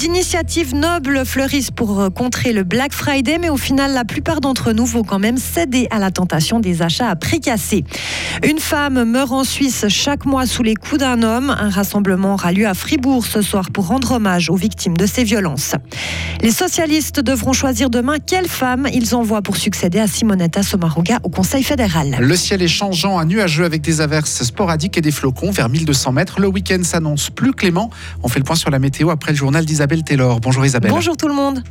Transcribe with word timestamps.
d'initiatives 0.00 0.74
nobles 0.74 1.26
fleurissent 1.26 1.70
pour 1.70 2.00
euh, 2.00 2.08
contrer 2.08 2.54
le 2.54 2.64
Black 2.64 2.94
Friday, 2.94 3.36
mais 3.38 3.50
au 3.50 3.58
final, 3.58 3.92
la 3.92 4.06
plupart 4.06 4.40
d'entre 4.40 4.72
nous 4.72 4.86
vont 4.86 5.02
quand 5.02 5.18
même 5.18 5.36
céder 5.36 5.88
à 5.90 5.98
la 5.98 6.10
tentation 6.10 6.58
des 6.58 6.80
achats 6.80 7.10
à 7.10 7.16
prix 7.16 7.38
cassés. 7.38 7.84
Une 8.42 8.60
femme 8.60 9.04
meurt 9.04 9.30
en 9.30 9.44
Suisse 9.44 9.84
chaque 9.88 10.24
mois 10.24 10.46
sous 10.46 10.62
les 10.62 10.74
coups 10.74 11.00
d'un 11.00 11.22
homme. 11.22 11.50
Un 11.50 11.68
rassemblement 11.68 12.32
aura 12.32 12.50
lieu 12.50 12.66
à 12.66 12.72
Fribourg 12.72 13.26
ce 13.26 13.42
soir 13.42 13.70
pour 13.70 13.88
rendre 13.88 14.12
hommage 14.12 14.48
aux 14.48 14.56
victimes 14.56 14.96
de 14.96 15.04
ces 15.04 15.22
violences. 15.22 15.74
Les 16.40 16.50
socialistes 16.50 17.20
devront 17.20 17.52
choisir 17.52 17.90
demain 17.90 18.16
quelle 18.26 18.48
femme 18.48 18.88
ils 18.94 19.14
envoient 19.14 19.42
pour 19.42 19.58
succéder 19.58 19.98
à 19.98 20.06
Simonetta 20.06 20.62
Sommaruga 20.62 21.18
au 21.24 21.28
Conseil 21.28 21.62
fédéral. 21.62 22.16
Le 22.18 22.36
ciel 22.36 22.62
est 22.62 22.68
changeant 22.68 23.18
à 23.18 23.26
nuageux 23.26 23.66
avec 23.66 23.82
des 23.82 24.00
averses 24.00 24.44
sporadiques 24.44 24.96
et 24.96 25.02
des 25.02 25.12
flocons 25.12 25.50
vers 25.50 25.68
1200 25.68 26.12
mètres. 26.12 26.40
Le 26.40 26.48
week-end 26.48 26.82
s'annonce 26.84 27.28
plus 27.28 27.52
clément. 27.52 27.90
On 28.22 28.28
fait 28.28 28.38
le 28.38 28.46
point 28.46 28.56
sur 28.56 28.70
la 28.70 28.78
météo 28.78 29.10
après 29.10 29.32
le 29.32 29.36
journal 29.36 29.66
d'Isabelle 29.66 29.89
Taylor. 29.98 30.40
Bonjour 30.40 30.64
Isabelle. 30.64 30.90
Bonjour 30.90 31.16
tout 31.16 31.28
le 31.28 31.34
monde. 31.34 31.62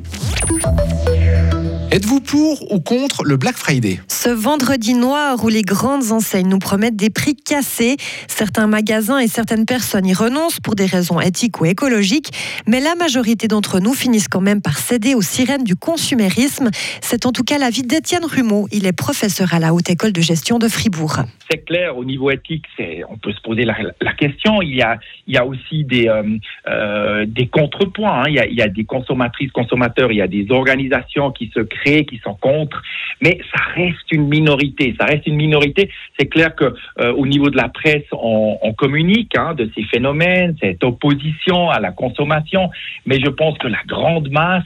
Êtes-vous 1.91 2.21
pour 2.21 2.71
ou 2.71 2.79
contre 2.79 3.23
le 3.23 3.35
Black 3.35 3.55
Friday? 3.55 3.99
Ce 4.07 4.30
vendredi 4.30 4.93
noir 4.93 5.43
où 5.43 5.47
les 5.49 5.63
grandes 5.63 6.11
enseignes 6.11 6.47
nous 6.47 6.59
promettent 6.59 6.95
des 6.95 7.09
prix 7.09 7.35
cassés, 7.35 7.95
certains 8.27 8.67
magasins 8.67 9.17
et 9.17 9.27
certaines 9.27 9.66
personnes 9.66 10.05
y 10.05 10.13
renoncent 10.13 10.59
pour 10.59 10.75
des 10.75 10.85
raisons 10.85 11.20
éthiques 11.20 11.59
ou 11.59 11.66
écologiques, 11.66 12.30
mais 12.67 12.80
la 12.80 12.94
majorité 12.94 13.47
d'entre 13.47 13.80
nous 13.80 13.95
finissent 13.95 14.27
quand 14.27 14.39
même 14.39 14.61
par 14.61 14.77
céder 14.77 15.16
aux 15.16 15.23
sirènes 15.23 15.63
du 15.63 15.75
consumérisme. 15.75 16.70
C'est 17.02 17.25
en 17.25 17.31
tout 17.31 17.44
cas 17.44 17.57
l'avis 17.57 17.81
d'Étienne 17.81 18.23
Rumeau. 18.23 18.67
Il 18.71 18.85
est 18.85 18.95
professeur 18.95 19.55
à 19.55 19.59
la 19.59 19.73
Haute 19.73 19.89
École 19.89 20.13
de 20.13 20.21
gestion 20.21 20.59
de 20.59 20.67
Fribourg. 20.67 21.21
C'est 21.49 21.66
clair, 21.66 21.97
au 21.97 22.05
niveau 22.05 22.30
éthique, 22.30 22.66
on 23.09 23.17
peut 23.17 23.33
se 23.33 23.42
poser 23.42 23.66
la, 23.66 23.73
question. 24.14 24.61
Il 24.61 24.75
y 24.75 24.83
a, 24.83 24.99
il 25.25 25.33
y 25.33 25.38
a 25.38 25.45
aussi 25.45 25.83
des, 25.86 26.08
euh, 26.08 26.21
euh, 26.67 27.25
des 27.27 27.47
contrepoints. 27.47 28.21
Hein. 28.21 28.25
Il, 28.27 28.36
y 28.36 28.39
a, 28.39 28.45
il 28.45 28.53
y 28.53 28.61
a 28.61 28.67
des 28.67 28.83
consommatrices, 28.83 29.52
consommateurs, 29.52 30.11
il 30.11 30.17
y 30.17 30.21
a 30.21 30.27
des 30.27 30.52
organisations 30.52 31.31
qui 31.31 31.52
se 31.52 31.61
créent 31.61 31.78
qui 31.83 32.19
sont 32.23 32.35
contre, 32.35 32.81
mais 33.22 33.39
ça 33.53 33.61
reste 33.75 34.11
une 34.11 34.27
minorité. 34.27 34.95
Ça 34.99 35.05
reste 35.05 35.27
une 35.27 35.35
minorité. 35.35 35.89
C'est 36.17 36.27
clair 36.27 36.55
que 36.55 36.73
euh, 36.99 37.13
au 37.13 37.25
niveau 37.25 37.49
de 37.49 37.58
la 37.58 37.69
presse, 37.69 38.05
on, 38.11 38.58
communique 38.77 39.36
hein, 39.36 39.55
de 39.55 39.69
ces 39.75 39.83
phénomènes, 39.83 40.55
cette 40.61 40.83
opposition 40.83 41.69
à 41.69 41.80
la 41.80 41.91
consommation, 41.91 42.69
mais 43.05 43.19
je 43.19 43.30
pense 43.30 43.58
que 43.58 43.67
la 43.67 43.81
grande 43.88 44.30
masse, 44.30 44.63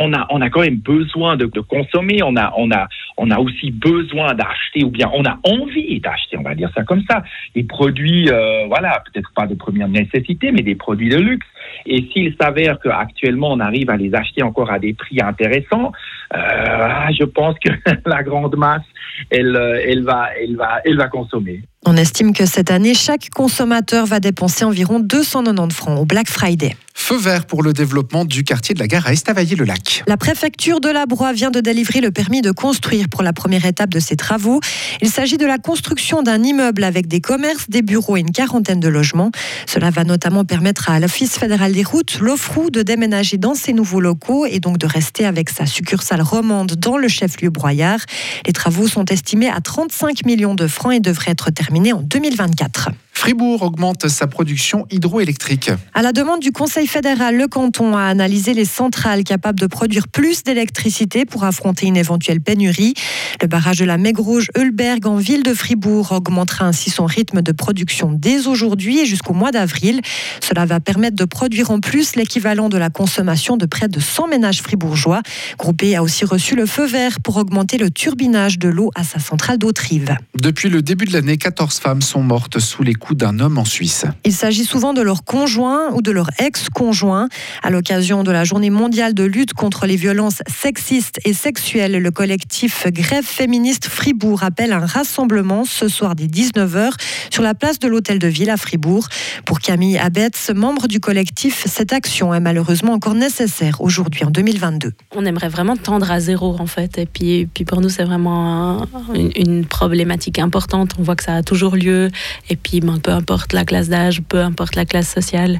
on 0.00 0.12
a 0.12 0.26
on 0.30 0.40
a 0.40 0.50
quand 0.50 0.60
même 0.60 0.76
besoin 0.76 1.36
de, 1.36 1.46
consommer. 1.60 2.22
On 2.22 2.36
a 2.36 2.52
on 2.56 2.70
a 2.70 2.88
on 3.16 3.30
a 3.30 3.38
aussi 3.38 3.70
besoin 3.70 4.34
d'acheter 4.34 4.84
ou 4.84 4.90
bien 4.90 5.10
on 5.14 5.24
a 5.24 5.38
envie 5.44 6.00
d'acheter. 6.00 6.36
On 6.38 6.42
va 6.42 6.54
dire 6.54 6.70
ça 6.74 6.82
comme 6.84 7.02
ça. 7.08 7.22
Des 7.54 7.64
produits, 7.64 8.28
euh, 8.30 8.66
voilà, 8.66 9.02
peut-être 9.12 9.30
pas 9.34 9.46
de 9.46 9.54
première 9.54 9.88
nécessité, 9.88 10.52
mais 10.52 10.62
des 10.62 10.74
produits 10.74 11.08
de 11.08 11.18
luxe. 11.18 11.46
Et 11.86 12.08
s'il 12.12 12.34
s'avère 12.40 12.78
qu'actuellement 12.80 13.52
on 13.52 13.60
arrive 13.60 13.90
à 13.90 13.96
les 13.96 14.14
acheter 14.14 14.42
encore 14.42 14.70
à 14.70 14.78
des 14.78 14.94
prix 14.94 15.20
intéressants, 15.20 15.92
euh, 16.34 16.88
je 17.18 17.24
pense 17.24 17.56
que 17.58 17.70
la 18.06 18.22
grande 18.22 18.56
masse, 18.56 18.82
elle, 19.30 19.56
euh, 19.56 19.80
elle, 19.86 20.04
va, 20.04 20.28
elle, 20.40 20.56
va, 20.56 20.80
elle 20.84 20.96
va 20.96 21.08
consommer. 21.08 21.62
On 21.84 21.96
estime 21.96 22.32
que 22.32 22.46
cette 22.46 22.70
année, 22.70 22.94
chaque 22.94 23.30
consommateur 23.30 24.06
va 24.06 24.20
dépenser 24.20 24.64
environ 24.64 24.98
290 25.00 25.74
francs 25.74 25.98
au 26.00 26.04
Black 26.04 26.28
Friday. 26.28 26.72
Feu 26.98 27.18
vert 27.18 27.46
pour 27.46 27.62
le 27.62 27.72
développement 27.72 28.24
du 28.24 28.42
quartier 28.42 28.74
de 28.74 28.80
la 28.80 28.88
gare 28.88 29.06
à 29.06 29.12
Estavayer-le-Lac. 29.12 30.02
La 30.08 30.16
préfecture 30.16 30.80
de 30.80 30.88
la 30.88 31.06
Broye 31.06 31.32
vient 31.34 31.52
de 31.52 31.60
délivrer 31.60 32.00
le 32.00 32.10
permis 32.10 32.42
de 32.42 32.50
construire 32.50 33.08
pour 33.08 33.22
la 33.22 33.32
première 33.32 33.64
étape 33.64 33.90
de 33.90 34.00
ces 34.00 34.16
travaux. 34.16 34.60
Il 35.02 35.08
s'agit 35.08 35.36
de 35.36 35.46
la 35.46 35.58
construction 35.58 36.24
d'un 36.24 36.42
immeuble 36.42 36.82
avec 36.82 37.06
des 37.06 37.20
commerces, 37.20 37.70
des 37.70 37.82
bureaux 37.82 38.16
et 38.16 38.20
une 38.20 38.32
quarantaine 38.32 38.80
de 38.80 38.88
logements. 38.88 39.30
Cela 39.66 39.90
va 39.90 40.02
notamment 40.02 40.44
permettre 40.44 40.90
à 40.90 40.98
l'Office 40.98 41.38
fédéral 41.38 41.74
des 41.74 41.84
routes, 41.84 42.18
l'OFROU, 42.18 42.70
de 42.70 42.82
déménager 42.82 43.36
dans 43.36 43.54
ces 43.54 43.72
nouveaux 43.72 44.00
locaux 44.00 44.44
et 44.44 44.58
donc 44.58 44.78
de 44.78 44.86
rester 44.86 45.26
avec 45.26 45.50
sa 45.50 45.66
succursale 45.66 46.22
romande 46.22 46.72
dans 46.72 46.96
le 46.96 47.06
chef-lieu 47.06 47.50
broyard. 47.50 48.00
Les 48.46 48.52
travaux 48.52 48.88
sont 48.88 49.04
estimés 49.04 49.50
à 49.50 49.60
35 49.60 50.26
millions 50.26 50.56
de 50.56 50.66
francs 50.66 50.94
et 50.94 51.00
devraient 51.00 51.30
être 51.30 51.50
terminés 51.50 51.92
en 51.92 52.00
2024. 52.00 52.88
Fribourg 53.16 53.62
augmente 53.62 54.08
sa 54.08 54.26
production 54.26 54.86
hydroélectrique. 54.90 55.70
À 55.94 56.02
la 56.02 56.12
demande 56.12 56.40
du 56.40 56.52
Conseil 56.52 56.86
fédéral, 56.86 57.34
le 57.36 57.48
canton 57.48 57.96
a 57.96 58.02
analysé 58.02 58.52
les 58.52 58.66
centrales 58.66 59.24
capables 59.24 59.58
de 59.58 59.66
produire 59.66 60.06
plus 60.06 60.44
d'électricité 60.44 61.24
pour 61.24 61.42
affronter 61.44 61.86
une 61.86 61.96
éventuelle 61.96 62.42
pénurie. 62.42 62.92
Le 63.40 63.48
barrage 63.48 63.78
de 63.78 63.86
la 63.86 63.96
Megrouge 63.96 64.50
Hulberg 64.54 65.06
en 65.06 65.16
ville 65.16 65.42
de 65.42 65.54
Fribourg 65.54 66.12
augmentera 66.12 66.66
ainsi 66.66 66.90
son 66.90 67.06
rythme 67.06 67.40
de 67.40 67.52
production 67.52 68.12
dès 68.12 68.46
aujourd'hui 68.46 69.00
et 69.00 69.06
jusqu'au 69.06 69.32
mois 69.32 69.50
d'avril. 69.50 70.02
Cela 70.46 70.66
va 70.66 70.78
permettre 70.78 71.16
de 71.16 71.24
produire 71.24 71.70
en 71.70 71.80
plus 71.80 72.16
l'équivalent 72.16 72.68
de 72.68 72.76
la 72.76 72.90
consommation 72.90 73.56
de 73.56 73.64
près 73.64 73.88
de 73.88 73.98
100 73.98 74.28
ménages 74.28 74.60
fribourgeois. 74.60 75.22
Groupé 75.58 75.96
a 75.96 76.02
aussi 76.02 76.26
reçu 76.26 76.54
le 76.54 76.66
feu 76.66 76.86
vert 76.86 77.18
pour 77.22 77.38
augmenter 77.38 77.78
le 77.78 77.90
turbinage 77.90 78.58
de 78.58 78.68
l'eau 78.68 78.90
à 78.94 79.04
sa 79.04 79.20
centrale 79.20 79.56
d'Autrive. 79.56 80.14
Depuis 80.38 80.68
le 80.68 80.82
début 80.82 81.06
de 81.06 81.14
l'année, 81.14 81.38
14 81.38 81.78
femmes 81.78 82.02
sont 82.02 82.22
mortes 82.22 82.58
sous 82.58 82.82
les 82.82 82.92
coups 82.92 83.05
d'un 83.14 83.38
homme 83.38 83.58
en 83.58 83.64
Suisse. 83.64 84.04
Il 84.24 84.32
s'agit 84.32 84.64
souvent 84.64 84.92
de 84.92 85.02
leur 85.02 85.24
conjoint 85.24 85.90
ou 85.92 86.02
de 86.02 86.10
leur 86.10 86.28
ex-conjoint. 86.38 87.28
À 87.62 87.70
l'occasion 87.70 88.24
de 88.24 88.30
la 88.30 88.44
journée 88.44 88.70
mondiale 88.70 89.14
de 89.14 89.24
lutte 89.24 89.52
contre 89.52 89.86
les 89.86 89.96
violences 89.96 90.42
sexistes 90.46 91.20
et 91.24 91.32
sexuelles, 91.32 92.00
le 92.00 92.10
collectif 92.10 92.86
Grève 92.88 93.24
féministe 93.24 93.86
Fribourg 93.86 94.42
appelle 94.42 94.72
un 94.72 94.84
rassemblement 94.84 95.64
ce 95.64 95.88
soir 95.88 96.14
dès 96.14 96.26
19h 96.26 96.92
sur 97.30 97.42
la 97.42 97.54
place 97.54 97.78
de 97.78 97.88
l'Hôtel 97.88 98.18
de 98.18 98.28
Ville 98.28 98.50
à 98.50 98.56
Fribourg. 98.56 99.08
Pour 99.44 99.60
Camille 99.60 99.98
Abetz, 99.98 100.50
membre 100.54 100.88
du 100.88 101.00
collectif, 101.00 101.64
cette 101.66 101.92
action 101.92 102.34
est 102.34 102.40
malheureusement 102.40 102.92
encore 102.92 103.14
nécessaire 103.14 103.80
aujourd'hui 103.80 104.24
en 104.24 104.30
2022. 104.30 104.92
On 105.14 105.24
aimerait 105.24 105.48
vraiment 105.48 105.76
tendre 105.76 106.10
à 106.10 106.20
zéro 106.20 106.56
en 106.58 106.66
fait. 106.66 106.98
Et 106.98 107.06
puis, 107.06 107.46
puis 107.52 107.64
pour 107.64 107.80
nous, 107.80 107.88
c'est 107.88 108.04
vraiment 108.04 108.86
une, 109.14 109.30
une, 109.36 109.66
problématique 109.66 110.38
importante. 110.38 110.94
On 110.98 111.02
voit 111.02 111.16
que 111.16 111.24
ça 111.24 111.34
a 111.34 111.42
toujours 111.42 111.76
lieu. 111.76 112.10
Et 112.48 112.56
puis 112.56 112.80
ben, 112.80 112.95
peu 113.00 113.12
importe 113.12 113.52
la 113.52 113.64
classe 113.64 113.88
d'âge, 113.88 114.22
peu 114.22 114.40
importe 114.40 114.76
la 114.76 114.84
classe 114.84 115.08
sociale. 115.08 115.58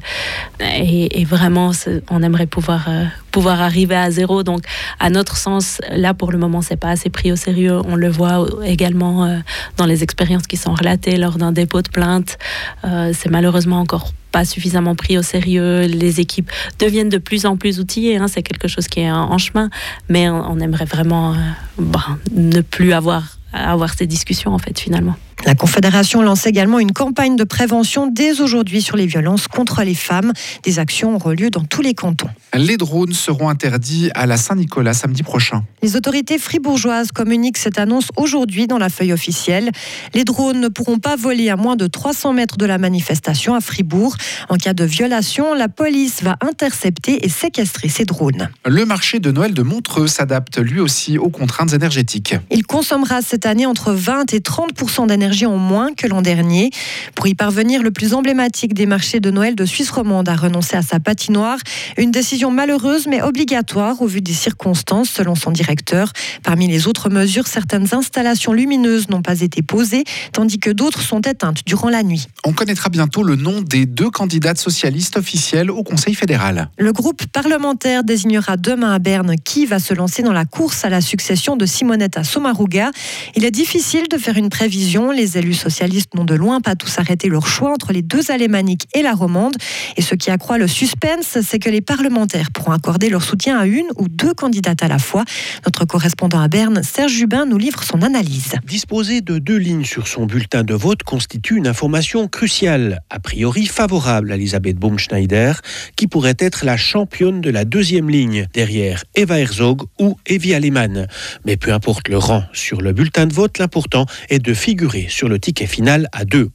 Et, 0.59 1.25
vraiment, 1.25 1.71
on 2.09 2.23
aimerait 2.23 2.47
pouvoir, 2.47 2.85
euh, 2.87 3.05
pouvoir 3.31 3.61
arriver 3.61 3.95
à 3.95 4.11
zéro. 4.11 4.43
Donc, 4.43 4.61
à 4.99 5.09
notre 5.09 5.37
sens, 5.37 5.81
là, 5.91 6.13
pour 6.13 6.31
le 6.31 6.37
moment, 6.37 6.61
c'est 6.61 6.77
pas 6.77 6.89
assez 6.89 7.09
pris 7.09 7.31
au 7.31 7.35
sérieux. 7.35 7.79
On 7.85 7.95
le 7.95 8.09
voit 8.09 8.45
également 8.63 9.25
euh, 9.25 9.37
dans 9.77 9.85
les 9.85 10.03
expériences 10.03 10.47
qui 10.47 10.57
sont 10.57 10.73
relatées 10.73 11.17
lors 11.17 11.37
d'un 11.37 11.51
dépôt 11.51 11.81
de 11.81 11.89
plainte. 11.89 12.37
Euh, 12.83 13.11
c'est 13.13 13.29
malheureusement 13.29 13.79
encore 13.79 14.11
pas 14.31 14.45
suffisamment 14.45 14.95
pris 14.95 15.17
au 15.17 15.21
sérieux. 15.23 15.81
Les 15.81 16.19
équipes 16.19 16.51
deviennent 16.79 17.09
de 17.09 17.17
plus 17.17 17.45
en 17.45 17.57
plus 17.57 17.79
outillées. 17.79 18.17
Hein. 18.17 18.27
c'est 18.27 18.43
quelque 18.43 18.67
chose 18.67 18.87
qui 18.87 19.01
est 19.01 19.11
en, 19.11 19.37
chemin, 19.37 19.69
mais 20.09 20.29
on, 20.29 20.59
aimerait 20.59 20.85
vraiment 20.85 21.35
ben, 21.77 22.17
ne 22.31 22.61
plus 22.61 22.93
avoir 22.93 23.36
avoir 23.53 23.93
ces 23.93 24.07
discussions 24.07 24.53
en 24.53 24.59
fait 24.59 24.79
finalement. 24.79 25.15
La 25.45 25.55
Confédération 25.55 26.21
lance 26.23 26.45
également 26.47 26.79
une 26.79 26.91
campagne 26.91 27.35
de 27.35 27.43
prévention 27.43 28.07
dès 28.07 28.41
aujourd'hui 28.41 28.81
sur 28.81 28.97
les 28.97 29.05
violences 29.05 29.47
contre 29.47 29.83
les 29.83 29.93
femmes. 29.93 30.33
Des 30.63 30.79
actions 30.79 31.15
auront 31.15 31.29
lieu 31.29 31.49
dans 31.49 31.63
tous 31.63 31.81
les 31.81 31.93
cantons. 31.93 32.27
Les 32.53 32.75
drones 32.75 33.13
seront 33.13 33.47
interdits 33.47 34.09
à 34.15 34.25
la 34.25 34.35
Saint-Nicolas 34.35 34.93
samedi 34.93 35.21
prochain. 35.21 35.63
Les 35.83 35.95
autorités 35.95 36.39
fribourgeoises 36.39 37.11
communiquent 37.11 37.59
cette 37.59 37.77
annonce 37.77 38.07
aujourd'hui 38.17 38.67
dans 38.67 38.79
la 38.79 38.89
feuille 38.89 39.13
officielle. 39.13 39.71
Les 40.15 40.23
drones 40.23 40.59
ne 40.59 40.69
pourront 40.69 40.97
pas 40.97 41.15
voler 41.15 41.49
à 41.49 41.55
moins 41.55 41.75
de 41.75 41.85
300 41.85 42.33
mètres 42.33 42.57
de 42.57 42.65
la 42.65 42.79
manifestation 42.79 43.53
à 43.53 43.61
Fribourg. 43.61 44.17
En 44.49 44.57
cas 44.57 44.73
de 44.73 44.83
violation, 44.83 45.53
la 45.53 45.69
police 45.69 46.23
va 46.23 46.35
intercepter 46.41 47.25
et 47.25 47.29
séquestrer 47.29 47.89
ces 47.89 48.05
drones. 48.05 48.49
Le 48.65 48.85
marché 48.85 49.19
de 49.19 49.31
Noël 49.31 49.53
de 49.53 49.61
Montreux 49.61 50.07
s'adapte 50.07 50.57
lui 50.57 50.79
aussi 50.79 51.17
aux 51.17 51.29
contraintes 51.29 51.73
énergétiques. 51.73 52.35
Il 52.49 52.65
consommera 52.65 53.21
cette 53.37 53.45
année 53.45 53.67
entre 53.67 53.93
20 53.93 54.33
et 54.33 54.41
30 54.41 55.05
d'énergie 55.07 55.45
en 55.45 55.57
moins 55.57 55.93
que 55.93 56.07
l'an 56.07 56.23
dernier. 56.23 56.71
Pour 57.13 57.27
y 57.27 57.35
parvenir, 57.35 57.83
le 57.83 57.91
plus 57.91 58.15
emblématique 58.15 58.73
des 58.73 58.87
marchés 58.87 59.19
de 59.19 59.29
Noël 59.29 59.53
de 59.53 59.63
Suisse 59.63 59.91
romande 59.91 60.27
a 60.27 60.35
renoncé 60.35 60.75
à 60.75 60.81
sa 60.81 60.99
patinoire. 60.99 61.59
Une 61.97 62.09
décision 62.09 62.49
malheureuse 62.49 63.05
mais 63.05 63.21
obligatoire 63.21 64.01
au 64.01 64.07
vu 64.07 64.21
des 64.21 64.33
circonstances, 64.33 65.11
selon 65.11 65.35
son 65.35 65.51
directeur. 65.51 66.13
Parmi 66.41 66.67
les 66.67 66.87
autres 66.87 67.11
mesures, 67.11 67.45
certaines 67.45 67.93
installations 67.93 68.53
lumineuses 68.53 69.07
n'ont 69.09 69.21
pas 69.21 69.41
été 69.41 69.61
posées, 69.61 70.03
tandis 70.31 70.57
que 70.57 70.71
d'autres 70.71 71.03
sont 71.03 71.21
éteintes 71.21 71.59
durant 71.63 71.89
la 71.89 72.01
nuit. 72.01 72.25
On 72.43 72.53
connaîtra 72.53 72.89
bientôt 72.89 73.21
le 73.21 73.35
nom 73.35 73.61
des 73.61 73.85
deux 73.85 74.09
candidates 74.09 74.57
socialistes 74.57 75.15
officielles 75.15 75.69
au 75.69 75.83
Conseil 75.83 76.15
fédéral. 76.15 76.71
Le 76.79 76.91
groupe 76.91 77.23
parlementaire 77.27 78.03
désignera 78.03 78.57
demain 78.57 78.93
à 78.93 78.97
Berne 78.97 79.35
qui 79.35 79.67
va 79.67 79.77
se 79.77 79.93
lancer 79.93 80.23
dans 80.23 80.33
la 80.33 80.45
course 80.45 80.85
à 80.85 80.89
la 80.89 81.01
succession 81.01 81.55
de 81.55 81.67
Simonetta 81.67 82.23
Sommaruga. 82.23 82.89
Il 83.35 83.45
est 83.45 83.51
difficile 83.51 84.07
de 84.09 84.17
faire 84.17 84.37
une 84.37 84.49
prévision. 84.49 85.11
Les 85.11 85.37
élus 85.37 85.53
socialistes 85.53 86.15
n'ont 86.15 86.23
de 86.23 86.35
loin 86.35 86.61
pas 86.61 86.75
tous 86.75 86.97
arrêté 86.99 87.29
leur 87.29 87.47
choix 87.47 87.71
entre 87.71 87.91
les 87.93 88.01
deux 88.01 88.31
alémaniques 88.31 88.87
et 88.93 89.01
la 89.01 89.13
romande. 89.13 89.55
Et 89.95 90.01
ce 90.01 90.15
qui 90.15 90.31
accroît 90.31 90.57
le 90.57 90.67
suspense, 90.67 91.37
c'est 91.41 91.59
que 91.59 91.69
les 91.69 91.81
parlementaires 91.81 92.51
pourront 92.51 92.71
accorder 92.71 93.09
leur 93.09 93.23
soutien 93.23 93.57
à 93.57 93.65
une 93.65 93.87
ou 93.97 94.07
deux 94.07 94.33
candidates 94.33 94.83
à 94.83 94.87
la 94.87 94.99
fois. 94.99 95.23
Notre 95.65 95.85
correspondant 95.85 96.39
à 96.39 96.47
Berne, 96.47 96.81
Serge 96.83 97.11
Jubin, 97.11 97.45
nous 97.45 97.57
livre 97.57 97.83
son 97.83 98.01
analyse. 98.01 98.53
Disposer 98.65 99.21
de 99.21 99.37
deux 99.39 99.57
lignes 99.57 99.85
sur 99.85 100.07
son 100.07 100.25
bulletin 100.25 100.63
de 100.63 100.73
vote 100.73 101.03
constitue 101.03 101.57
une 101.57 101.67
information 101.67 102.27
cruciale, 102.27 103.01
a 103.09 103.19
priori 103.19 103.65
favorable 103.65 104.31
à 104.31 104.35
Elisabeth 104.35 104.77
Baumschneider, 104.77 105.53
qui 105.95 106.07
pourrait 106.07 106.37
être 106.39 106.65
la 106.65 106.77
championne 106.77 107.41
de 107.41 107.49
la 107.49 107.65
deuxième 107.65 108.09
ligne, 108.09 108.47
derrière 108.53 109.03
Eva 109.15 109.39
Herzog 109.39 109.83
ou 109.99 110.17
Evi 110.25 110.53
Alemann. 110.53 111.07
Mais 111.45 111.57
peu 111.57 111.73
importe 111.73 112.07
le 112.09 112.17
rang 112.17 112.43
sur 112.53 112.81
le 112.81 112.93
bulletin 112.93 113.16
de 113.25 113.33
vote, 113.33 113.57
l'important 113.57 114.05
est 114.29 114.39
de 114.39 114.53
figurer 114.53 115.07
sur 115.09 115.27
le 115.27 115.39
ticket 115.39 115.67
final 115.67 116.07
à 116.11 116.25
deux. 116.25 116.49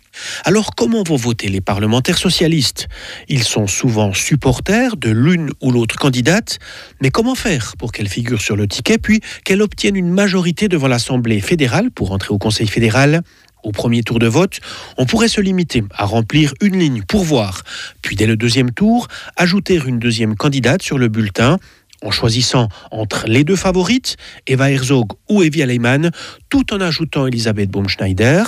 Alors 0.44 0.75
comment 0.75 1.03
vont 1.03 1.17
voter 1.17 1.49
les 1.49 1.61
parlementaires 1.61 2.19
socialistes? 2.19 2.88
Ils 3.29 3.44
sont 3.44 3.67
souvent 3.67 4.12
supporters 4.12 4.97
de 4.97 5.11
l'une 5.11 5.50
ou 5.61 5.70
l'autre 5.70 5.97
candidate, 5.97 6.59
mais 7.00 7.11
comment 7.11 7.35
faire 7.35 7.75
pour 7.79 7.93
qu'elle 7.93 8.09
figure 8.09 8.41
sur 8.41 8.56
le 8.56 8.69
ticket 8.69 8.99
puis 8.99 9.20
qu'elle 9.44 9.62
obtienne 9.62 9.97
une 9.97 10.11
majorité 10.11 10.69
devant 10.69 10.88
l'Assemblée 10.88 11.41
fédérale 11.41 11.91
pour 11.91 12.12
entrer 12.12 12.32
au 12.32 12.38
Conseil 12.38 12.69
fédéral? 12.69 13.23
Au 13.62 13.70
premier 13.70 14.03
tour 14.03 14.19
de 14.19 14.26
vote, 14.26 14.58
on 14.99 15.06
pourrait 15.06 15.29
se 15.29 15.41
limiter 15.41 15.85
à 15.94 16.05
remplir 16.05 16.53
une 16.61 16.79
ligne 16.81 17.03
pour 17.03 17.23
voir, 17.23 17.62
puis 18.03 18.17
dès 18.17 18.26
le 18.26 18.37
deuxième 18.37 18.73
tour, 18.73 19.06
ajouter 19.37 19.81
une 19.87 20.00
deuxième 20.00 20.35
candidate 20.35 20.82
sur 20.82 20.99
le 20.99 21.06
bulletin 21.06 21.58
en 22.02 22.10
choisissant 22.10 22.69
entre 22.90 23.26
les 23.26 23.44
deux 23.44 23.56
favorites, 23.56 24.16
Eva 24.46 24.70
Herzog 24.70 25.12
ou 25.28 25.43
Evi 25.43 25.62
Aleiman, 25.62 26.10
tout 26.49 26.72
en 26.75 26.81
ajoutant 26.81 27.26
Elisabeth 27.26 27.70
Baumschneider. 27.70 28.44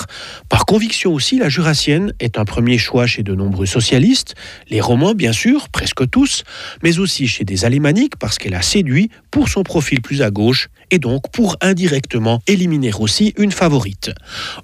Par 0.49 0.67
conviction 0.67 1.13
aussi, 1.13 1.39
la 1.39 1.49
Jurassienne 1.49 2.13
est 2.21 2.39
un 2.39 2.45
premier 2.45 2.79
choix 2.79 3.07
chez 3.07 3.23
de 3.23 3.35
nombreux 3.35 3.67
socialistes, 3.67 4.35
les 4.69 4.81
Romans 4.81 5.15
bien 5.15 5.33
sûr, 5.33 5.69
presque 5.69 6.09
tous, 6.11 6.45
mais 6.83 6.99
aussi 6.99 7.27
chez 7.27 7.45
des 7.45 7.65
Alémaniques 7.65 8.17
parce 8.17 8.39
qu'elle 8.39 8.55
a 8.55 8.63
séduit 8.63 9.11
pour 9.31 9.49
son 9.49 9.63
profil 9.63 10.03
plus 10.03 10.23
à 10.23 10.31
gauche 10.31 10.69
et 10.91 10.99
donc 10.99 11.31
pour 11.33 11.57
indirectement 11.61 12.41
éliminer 12.47 12.93
aussi 12.99 13.35
une 13.39 13.53
favorite. 13.53 14.13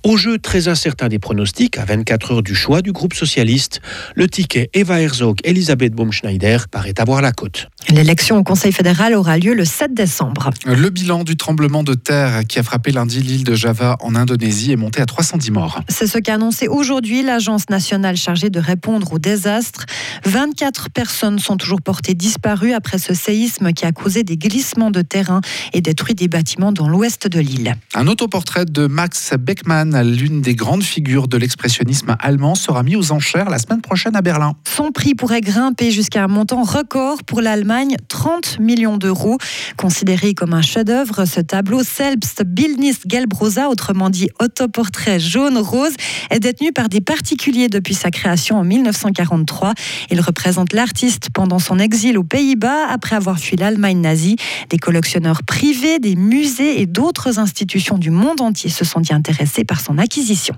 Au 0.05 0.17
jeu 0.17 0.39
très 0.39 0.69
incertain 0.69 1.09
des 1.09 1.19
pronostics, 1.19 1.79
à 1.79 1.85
24 1.85 2.33
heures 2.33 2.43
du 2.43 2.55
choix 2.55 2.83
du 2.83 2.93
groupe 2.93 3.15
socialiste, 3.15 3.81
le 4.15 4.29
ticket 4.29 4.71
Eva 4.75 5.01
Herzog-Elisabeth 5.01 5.93
Baumschneider 5.95 6.59
paraît 6.71 6.99
avoir 6.99 7.23
la 7.23 7.33
cote. 7.33 7.69
L'élection 7.89 8.37
au 8.37 8.45
Conseil 8.45 8.73
fédéral 8.81 9.13
aura 9.13 9.37
lieu 9.37 9.53
le 9.53 9.67
7 9.67 9.93
décembre. 9.93 10.49
Le 10.65 10.89
bilan 10.89 11.23
du 11.23 11.37
tremblement 11.37 11.83
de 11.83 11.93
terre 11.93 12.47
qui 12.49 12.59
a 12.59 12.63
frappé 12.63 12.93
lundi 12.93 13.21
l'île 13.21 13.45
de 13.45 13.55
Java 13.55 13.99
en 14.01 14.15
Indonésie 14.15 14.73
est 14.73 14.77
monté 14.77 15.03
à 15.03 15.05
310 15.05 15.51
morts. 15.51 15.83
C'est 15.91 16.07
ce 16.07 16.17
qu'a 16.17 16.37
annoncé 16.37 16.67
aujourd'hui 16.67 17.23
l'agence 17.23 17.69
nationale 17.69 18.17
chargée 18.17 18.49
de 18.49 18.59
répondre 18.59 19.13
aux 19.13 19.19
désastres. 19.19 19.85
24 20.25 20.89
personnes 20.89 21.39
sont 21.39 21.59
toujours 21.59 21.83
portées 21.83 22.15
disparues 22.15 22.73
après 22.73 22.97
ce 22.97 23.13
séisme 23.13 23.75
qui 23.75 23.85
a 23.85 23.93
causé 23.93 24.23
des 24.23 24.39
glissements 24.39 24.91
de 24.91 25.03
terrain 25.03 25.43
et 25.75 25.83
détruit 25.83 26.15
des 26.15 26.29
bâtiments 26.29 26.73
dans 26.73 26.89
l'ouest 26.89 27.29
de 27.29 27.39
l'île. 27.39 27.75
Un 27.95 28.07
autoportrait 28.07 28.65
de 28.65 28.87
Max 28.87 29.35
Beckmann, 29.39 30.01
l'une 30.11 30.41
des 30.41 30.55
grandes 30.55 30.85
figures 30.85 31.29
de 31.29 31.37
l'expressionnisme 31.37 32.17
allemand, 32.19 32.55
sera 32.55 32.83
mis 32.83 32.97
aux 32.97 33.13
enchères 33.13 33.51
la 33.51 33.59
semaine 33.59 33.83
prochaine 33.83 34.17
à 34.17 34.23
Berlin. 34.23 34.55
Son 34.67 34.91
prix 34.91 35.15
pourrait 35.15 35.43
grimper 35.43 35.91
jusqu'à 35.91 36.25
un 36.25 36.29
montant 36.29 36.63
record 36.63 37.25
pour 37.25 37.43
l'Allemagne, 37.43 37.97
30 38.09 38.59
millions 38.71 38.99
d'euros. 38.99 39.39
Considéré 39.77 40.33
comme 40.33 40.55
un 40.55 40.63
chef-d'œuvre, 40.63 41.25
ce 41.25 41.41
tableau 41.41 41.83
Selbst 41.83 42.45
Bildnis 42.45 42.99
Gelbrosa, 43.05 43.69
autrement 43.69 44.11
dit 44.11 44.29
autoportrait 44.41 45.19
jaune-rose, 45.19 45.95
est 46.31 46.39
détenu 46.39 46.73
par 46.73 46.89
des 46.89 47.01
particuliers 47.01 47.69
depuis 47.69 47.95
sa 47.95 48.11
création 48.11 48.59
en 48.59 48.65
1943. 48.65 49.75
Il 50.11 50.21
représente 50.21 50.73
l'artiste 50.73 51.31
pendant 51.35 51.59
son 51.59 51.81
exil 51.81 52.17
aux 52.17 52.23
Pays-Bas 52.25 52.87
après 52.89 53.17
avoir 53.17 53.39
fui 53.41 53.57
l'Allemagne 53.57 54.01
nazie. 54.01 54.37
Des 54.69 54.79
collectionneurs 54.79 55.43
privés, 55.43 55.99
des 55.99 56.15
musées 56.15 56.81
et 56.81 56.87
d'autres 56.87 57.41
institutions 57.41 57.99
du 57.99 58.11
monde 58.11 58.41
entier 58.41 58.71
se 58.71 58.85
sont 58.85 59.01
dit 59.01 59.13
intéressés 59.13 59.65
par 59.65 59.81
son 59.81 59.99
acquisition. 59.99 60.55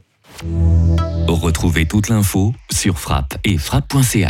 Retrouvez 1.29 1.87
toute 1.87 2.09
l'info 2.09 2.53
sur 2.71 2.99
frappe 2.99 3.39
et 3.45 3.57
frappe.ch. 3.57 4.29